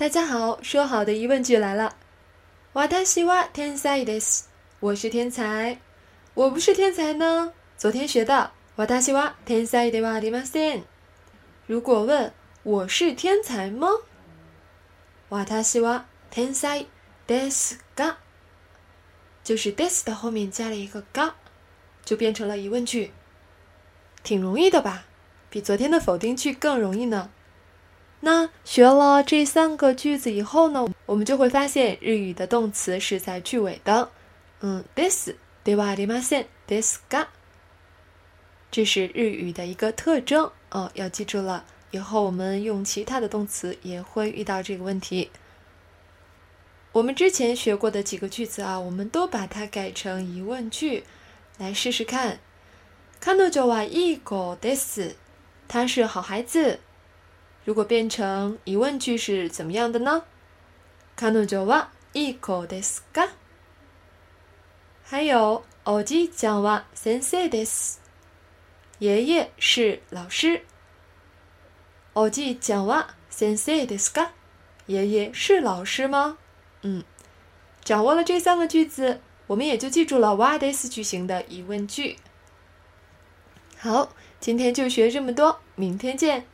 [0.00, 1.96] 大家好，说好的疑问句来了。
[2.74, 4.44] 私は天才です。
[4.80, 5.78] 我是天才。
[6.34, 7.52] 我不是天才呢。
[7.78, 8.50] 昨天学的。
[8.76, 10.82] 私は天才ではありません。
[11.66, 12.32] 如果问
[12.62, 13.88] 我是天才吗？
[15.30, 16.86] 私は天才
[17.26, 18.16] ですが，
[19.42, 21.32] 就是 des 的后面加了一个が，
[22.04, 23.12] 就变成了疑问句。
[24.22, 25.04] 挺容易的吧？
[25.48, 27.30] 比昨天的否定句更容易呢。
[28.20, 34.10] 那学了这三个句子以后呢，我们就会发现日语的动词是在句尾的。
[34.60, 35.30] 嗯，this
[35.64, 37.26] de wa de ma sen this ga，
[38.70, 41.64] 这是日语的一个特征哦，要记住了。
[41.92, 45.30] 以后我们用其他的动词也会遇到这个问题。
[46.92, 51.04] 我们之前学过的几个句子啊，我们都把它改成疑问句，
[51.58, 52.40] 来试试看。
[53.20, 55.14] 彼女はいい子です。
[55.68, 56.80] 他是好孩子。
[57.64, 60.22] 如果变成疑问句是怎么样的呢？
[61.16, 63.30] 彼女はいい子ですか？
[65.04, 68.00] 还有おじいちゃんは先生です。
[68.98, 70.62] 爷爷是老师。
[72.14, 74.30] おじいちゃんは先生ですか？
[74.86, 76.38] 爷爷是老师吗？
[76.82, 77.04] 嗯，
[77.84, 82.16] 掌握了这三个句子，我们也就记住了 why this 句型的疑问句。
[83.78, 86.46] 好，今天就学这么多，明天见。